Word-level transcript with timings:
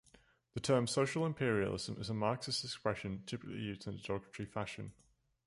The 0.55 0.59
term 0.59 0.87
"social 0.87 1.27
imperialism" 1.27 2.01
is 2.01 2.09
a 2.09 2.15
Marxist 2.15 2.63
expression, 2.63 3.21
typically 3.27 3.59
used 3.59 3.85
in 3.85 3.93
a 3.93 3.97
derogatory 3.99 4.47
fashion. 4.47 4.93